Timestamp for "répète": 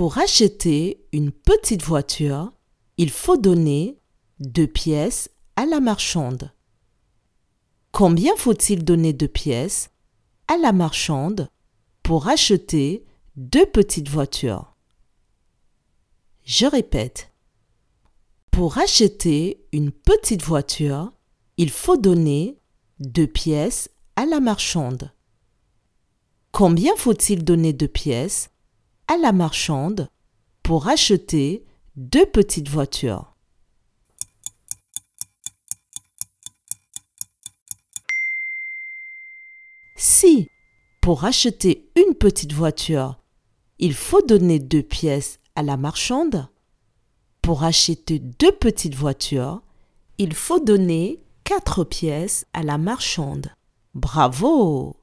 16.64-17.30